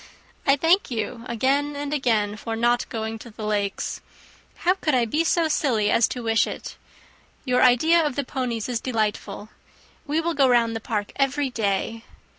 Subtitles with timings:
[0.47, 4.01] I thank you again and again, for not going to the Lakes.
[4.65, 6.75] How could I be so silly as to wish it!
[7.45, 9.49] Your idea of the ponies is delightful.
[10.07, 12.03] We will go round the park every day.